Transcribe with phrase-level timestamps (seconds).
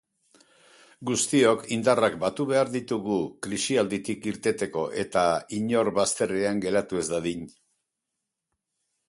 [1.09, 3.17] Guztiok indarrak batu behar ditugu
[3.49, 5.27] krisialditik irteteko eta
[5.59, 7.47] inor bazterrean geratu ez dadin.